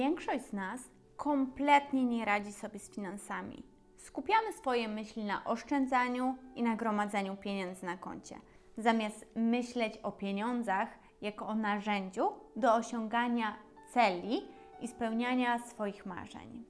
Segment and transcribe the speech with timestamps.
[0.00, 0.80] Większość z nas
[1.16, 3.62] kompletnie nie radzi sobie z finansami.
[3.96, 8.36] Skupiamy swoje myśli na oszczędzaniu i na gromadzeniu pieniędzy na koncie,
[8.78, 10.88] zamiast myśleć o pieniądzach
[11.20, 13.56] jako o narzędziu do osiągania
[13.92, 14.42] celi
[14.80, 16.64] i spełniania swoich marzeń.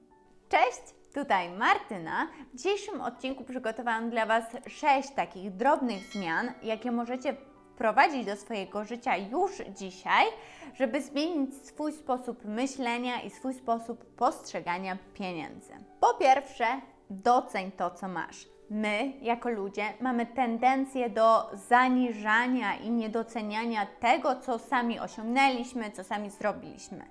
[0.49, 0.81] Cześć,
[1.13, 2.27] tutaj Martyna.
[2.53, 7.35] W dzisiejszym odcinku przygotowałam dla Was sześć takich drobnych zmian, jakie możecie
[7.75, 10.25] wprowadzić do swojego życia już dzisiaj,
[10.73, 15.73] żeby zmienić swój sposób myślenia i swój sposób postrzegania pieniędzy.
[15.99, 16.65] Po pierwsze,
[17.09, 18.47] doceń to, co masz.
[18.69, 26.29] My, jako ludzie, mamy tendencję do zaniżania i niedoceniania tego, co sami osiągnęliśmy, co sami
[26.29, 27.05] zrobiliśmy.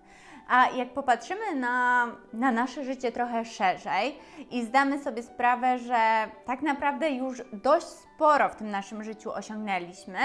[0.51, 4.19] A jak popatrzymy na, na nasze życie trochę szerzej
[4.51, 10.19] i zdamy sobie sprawę, że tak naprawdę już dość sporo w tym naszym życiu osiągnęliśmy,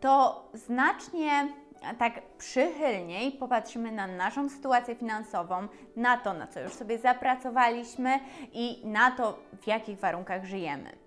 [0.00, 1.48] to znacznie
[1.98, 8.20] tak przychylniej popatrzymy na naszą sytuację finansową, na to, na co już sobie zapracowaliśmy
[8.52, 11.01] i na to, w jakich warunkach żyjemy.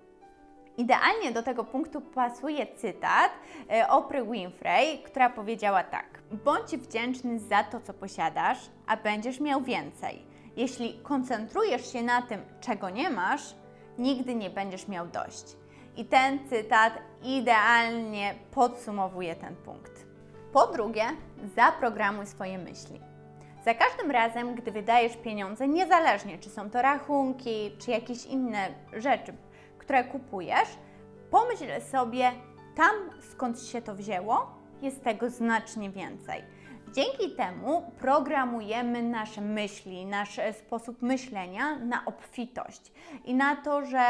[0.77, 3.31] Idealnie do tego punktu pasuje cytat
[3.71, 9.61] e, Oprah Winfrey, która powiedziała tak: Bądź wdzięczny za to, co posiadasz, a będziesz miał
[9.61, 10.25] więcej.
[10.55, 13.55] Jeśli koncentrujesz się na tym, czego nie masz,
[13.97, 15.45] nigdy nie będziesz miał dość.
[15.97, 20.05] I ten cytat idealnie podsumowuje ten punkt.
[20.53, 21.05] Po drugie,
[21.55, 22.99] zaprogramuj swoje myśli.
[23.65, 29.33] Za każdym razem, gdy wydajesz pieniądze, niezależnie czy są to rachunki, czy jakieś inne rzeczy,
[29.85, 30.69] które kupujesz,
[31.31, 32.31] pomyśl sobie,
[32.75, 32.95] tam
[33.31, 36.43] skąd się to wzięło, jest tego znacznie więcej.
[36.93, 42.91] Dzięki temu programujemy nasze myśli, nasz sposób myślenia na obfitość
[43.25, 44.05] i na to, że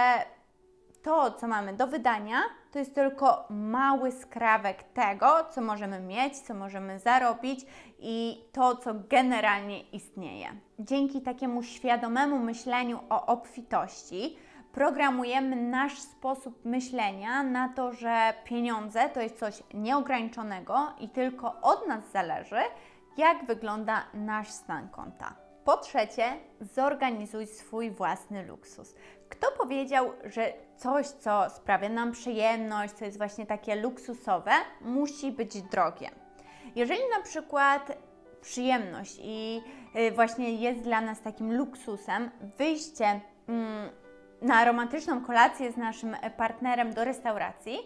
[1.03, 6.53] to, co mamy do wydania, to jest tylko mały skrawek tego, co możemy mieć, co
[6.53, 7.65] możemy zarobić
[7.99, 10.47] i to, co generalnie istnieje.
[10.79, 14.37] Dzięki takiemu świadomemu myśleniu o obfitości,
[14.75, 21.87] programujemy nasz sposób myślenia na to, że pieniądze to jest coś nieograniczonego i tylko od
[21.87, 22.59] nas zależy,
[23.17, 25.35] jak wygląda nasz stan konta.
[25.65, 26.23] Po trzecie,
[26.61, 28.95] zorganizuj swój własny luksus.
[29.29, 34.51] Kto powiedział, że coś, co sprawia nam przyjemność, co jest właśnie takie luksusowe,
[34.81, 36.09] musi być drogie?
[36.75, 37.97] Jeżeli na przykład
[38.41, 39.61] przyjemność i
[39.95, 43.89] y, właśnie jest dla nas takim luksusem wyjście mm,
[44.41, 47.77] na romantyczną kolację z naszym partnerem do restauracji,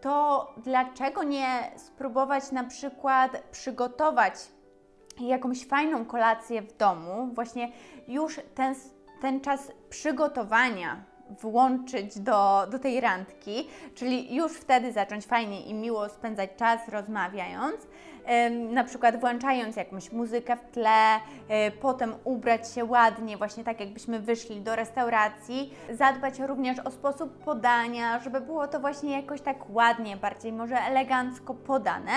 [0.00, 4.34] to dlaczego nie spróbować na przykład przygotować
[5.20, 7.72] jakąś fajną kolację w domu, właśnie
[8.08, 8.74] już ten,
[9.20, 11.04] ten czas przygotowania
[11.40, 17.76] włączyć do, do tej randki, czyli już wtedy zacząć fajnie i miło spędzać czas rozmawiając,
[18.50, 21.16] na przykład włączając jakąś muzykę w tle,
[21.48, 27.38] e, potem ubrać się ładnie, właśnie tak jakbyśmy wyszli do restauracji, zadbać również o sposób
[27.44, 32.12] podania, żeby było to właśnie jakoś tak ładnie, bardziej może elegancko podane.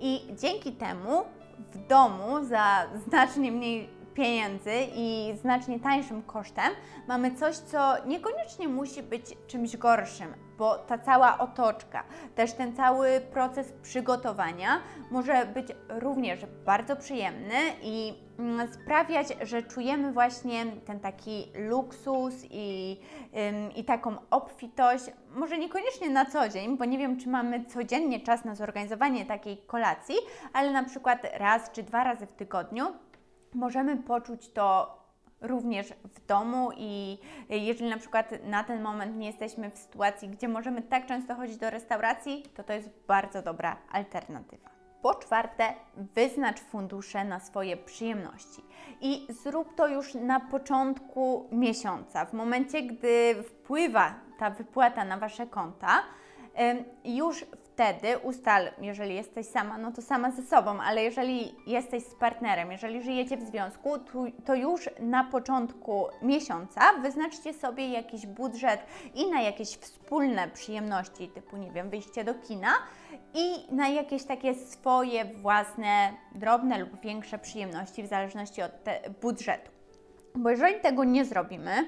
[0.00, 1.24] I dzięki temu
[1.72, 6.72] w domu za znacznie mniej pieniędzy i znacznie tańszym kosztem,
[7.08, 12.04] mamy coś, co niekoniecznie musi być czymś gorszym, bo ta cała otoczka,
[12.34, 20.12] też ten cały proces przygotowania może być również bardzo przyjemny i mm, sprawiać, że czujemy
[20.12, 23.00] właśnie ten taki luksus i,
[23.76, 25.04] i taką obfitość,
[25.34, 29.56] może niekoniecznie na co dzień, bo nie wiem, czy mamy codziennie czas na zorganizowanie takiej
[29.56, 30.16] kolacji,
[30.52, 32.86] ale na przykład raz czy dwa razy w tygodniu
[33.54, 34.99] możemy poczuć to
[35.40, 37.18] również w domu i
[37.48, 41.56] jeżeli na przykład na ten moment nie jesteśmy w sytuacji, gdzie możemy tak często chodzić
[41.56, 44.70] do restauracji, to to jest bardzo dobra alternatywa.
[45.02, 45.64] Po czwarte,
[46.14, 48.62] wyznacz fundusze na swoje przyjemności
[49.00, 52.24] i zrób to już na początku miesiąca.
[52.24, 56.02] W momencie, gdy wpływa ta wypłata na Wasze konta,
[57.04, 57.44] już
[57.80, 62.72] wtedy ustal, jeżeli jesteś sama, no to sama ze sobą, ale jeżeli jesteś z partnerem,
[62.72, 63.90] jeżeli żyjecie w związku,
[64.44, 68.80] to już na początku miesiąca wyznaczcie sobie jakiś budżet
[69.14, 72.70] i na jakieś wspólne przyjemności, typu, nie wiem, wyjście do kina
[73.34, 78.72] i na jakieś takie swoje własne, drobne lub większe przyjemności w zależności od
[79.22, 79.70] budżetu.
[80.34, 81.86] Bo jeżeli tego nie zrobimy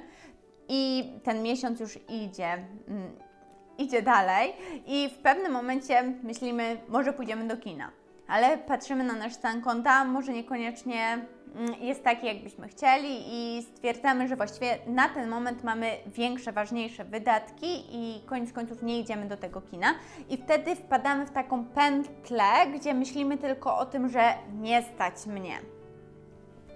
[0.68, 2.52] i ten miesiąc już idzie,
[2.88, 3.31] mm,
[3.78, 4.52] idzie dalej
[4.86, 7.90] i w pewnym momencie myślimy, może pójdziemy do kina.
[8.28, 11.18] Ale patrzymy na nasz stan konta, może niekoniecznie
[11.56, 17.04] mm, jest taki, jakbyśmy chcieli, i stwierdzamy, że właściwie na ten moment mamy większe, ważniejsze
[17.04, 19.94] wydatki i koniec końców nie idziemy do tego kina.
[20.28, 25.58] I wtedy wpadamy w taką pętlę, gdzie myślimy tylko o tym, że nie stać mnie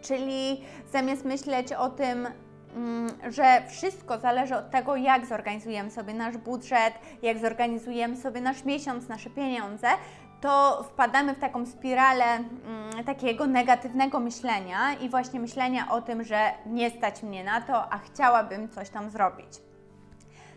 [0.07, 0.61] czyli
[0.93, 2.29] zamiast myśleć o tym,
[3.29, 9.09] że wszystko zależy od tego, jak zorganizujemy sobie nasz budżet, jak zorganizujemy sobie nasz miesiąc,
[9.09, 9.89] nasze pieniądze,
[10.41, 16.51] to wpadamy w taką spiralę mm, takiego negatywnego myślenia i właśnie myślenia o tym, że
[16.67, 19.49] nie stać mnie na to, a chciałabym coś tam zrobić.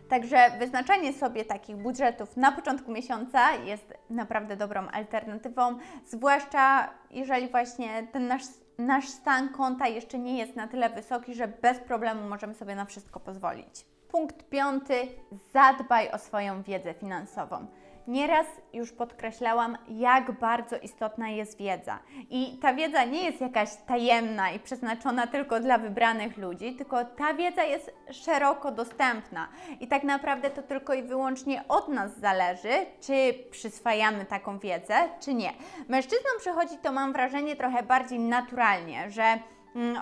[0.09, 8.07] Także wyznaczanie sobie takich budżetów na początku miesiąca jest naprawdę dobrą alternatywą, zwłaszcza jeżeli właśnie
[8.11, 8.43] ten nasz,
[8.79, 12.85] nasz stan konta jeszcze nie jest na tyle wysoki, że bez problemu możemy sobie na
[12.85, 13.85] wszystko pozwolić.
[14.11, 15.07] Punkt piąty:
[15.53, 17.67] zadbaj o swoją wiedzę finansową.
[18.07, 21.99] Nieraz już podkreślałam, jak bardzo istotna jest wiedza.
[22.29, 27.33] I ta wiedza nie jest jakaś tajemna i przeznaczona tylko dla wybranych ludzi, tylko ta
[27.33, 29.47] wiedza jest szeroko dostępna.
[29.79, 35.33] I tak naprawdę to tylko i wyłącznie od nas zależy, czy przyswajamy taką wiedzę, czy
[35.33, 35.53] nie.
[35.87, 39.39] Mężczyznom przychodzi to, mam wrażenie, trochę bardziej naturalnie, że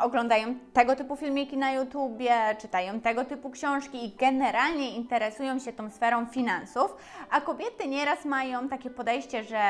[0.01, 5.89] oglądają tego typu filmiki na YouTubie, czytają tego typu książki i generalnie interesują się tą
[5.89, 6.95] sferą finansów,
[7.29, 9.61] a kobiety nieraz mają takie podejście, że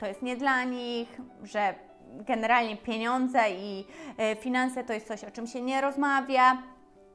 [0.00, 1.74] to jest nie dla nich, że
[2.12, 3.84] generalnie pieniądze i
[4.18, 6.62] e, finanse to jest coś, o czym się nie rozmawia.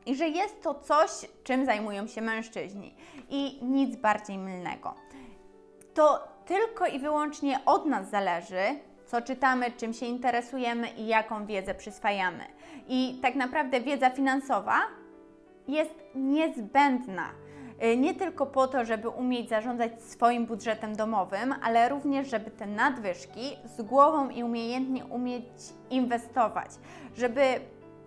[0.06, 1.10] I że jest to coś,
[1.44, 2.96] czym zajmują się mężczyźni.
[3.30, 4.96] I nic bardziej mylnego.
[5.94, 8.64] To tylko i wyłącznie od nas zależy,
[9.12, 12.44] co czytamy, czym się interesujemy i jaką wiedzę przyswajamy.
[12.88, 14.80] I tak naprawdę wiedza finansowa
[15.68, 17.30] jest niezbędna.
[17.84, 22.66] Y, nie tylko po to, żeby umieć zarządzać swoim budżetem domowym, ale również, żeby te
[22.66, 25.46] nadwyżki z głową i umiejętnie umieć
[25.90, 26.70] inwestować,
[27.18, 27.42] żeby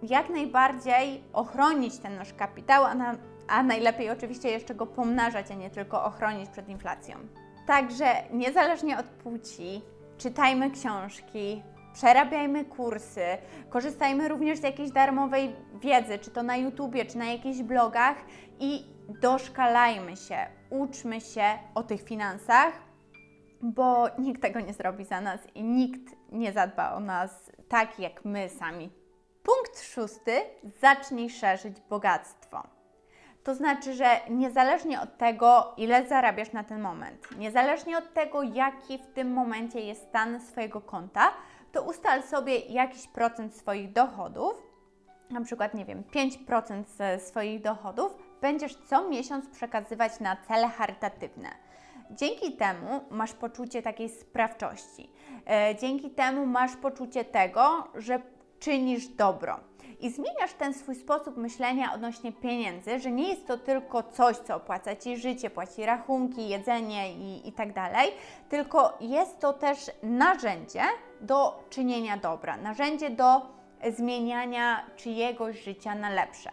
[0.03, 3.15] jak najbardziej ochronić ten nasz kapitał, a, na,
[3.49, 7.17] a najlepiej oczywiście jeszcze go pomnażać, a nie tylko ochronić przed inflacją.
[7.67, 9.83] Także niezależnie od płci,
[10.19, 11.63] czytajmy książki,
[11.93, 13.27] przerabiajmy kursy,
[13.71, 18.17] korzystajmy również z jakiejś darmowej wiedzy, czy to na YouTubie, czy na jakichś blogach
[18.61, 18.85] i
[19.21, 20.37] doszkalajmy się,
[20.71, 21.45] uczmy się
[21.75, 22.73] o tych finansach,
[23.63, 28.25] bo nikt tego nie zrobi za nas i nikt nie zadba o nas tak jak
[28.25, 28.91] my sami.
[29.43, 30.41] Punkt szósty:
[30.81, 32.74] zacznij szerzyć bogactwo.
[33.45, 38.99] To znaczy, że niezależnie od tego, ile zarabiasz na ten moment, niezależnie od tego, jaki
[38.99, 41.31] w tym momencie jest stan swojego konta,
[41.73, 44.63] to ustal sobie jakiś procent swoich dochodów,
[45.31, 46.03] na przykład, nie wiem,
[46.49, 51.49] 5% ze swoich dochodów, będziesz co miesiąc przekazywać na cele charytatywne.
[52.11, 55.11] Dzięki temu masz poczucie takiej sprawczości.
[55.51, 58.21] E, dzięki temu masz poczucie tego, że
[58.59, 59.61] czynisz dobro
[60.01, 64.57] i zmieniasz ten swój sposób myślenia odnośnie pieniędzy, że nie jest to tylko coś, co
[64.57, 68.11] opłaca Ci życie, płaci rachunki, jedzenie i, i tak dalej,
[68.49, 70.83] tylko jest to też narzędzie
[71.21, 73.43] do czynienia dobra, narzędzie do
[73.97, 76.51] zmieniania czyjegoś życia na lepsze.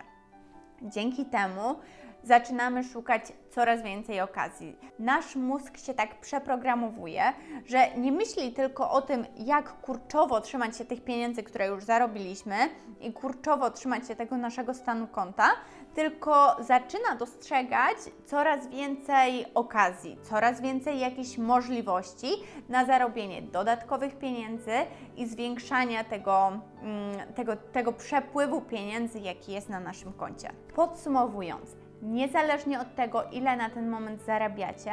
[0.82, 1.76] Dzięki temu
[2.24, 4.76] zaczynamy szukać coraz więcej okazji.
[5.00, 7.24] Nasz mózg się tak przeprogramowuje,
[7.66, 12.56] że nie myśli tylko o tym, jak kurczowo trzymać się tych pieniędzy, które już zarobiliśmy
[13.02, 15.50] i kurczowo trzymać się tego naszego stanu konta,
[15.96, 22.28] tylko zaczyna dostrzegać coraz więcej okazji, coraz więcej jakichś możliwości
[22.70, 24.72] na zarobienie dodatkowych pieniędzy
[25.18, 26.52] i zwiększania tego,
[26.82, 30.50] mm, tego, tego przepływu pieniędzy, jaki jest na naszym koncie.
[30.76, 34.92] Podsumowując, niezależnie od tego, ile na ten moment zarabiacie,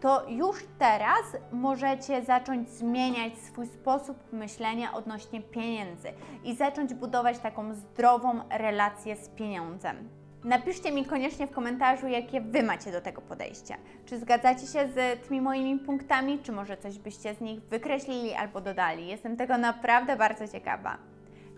[0.00, 6.08] to już teraz możecie zacząć zmieniać swój sposób myślenia odnośnie pieniędzy
[6.44, 10.08] i zacząć budować taką zdrową relację z pieniądzem.
[10.44, 13.76] Napiszcie mi koniecznie w komentarzu, jakie Wy macie do tego podejście.
[14.06, 18.60] Czy zgadzacie się z tymi moimi punktami, czy może coś byście z nich wykreślili albo
[18.60, 19.08] dodali?
[19.08, 20.98] Jestem tego naprawdę bardzo ciekawa.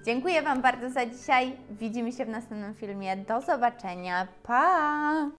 [0.05, 1.57] Dziękuję Wam bardzo za dzisiaj.
[1.71, 3.17] Widzimy się w następnym filmie.
[3.17, 4.27] Do zobaczenia.
[4.43, 5.27] Pa!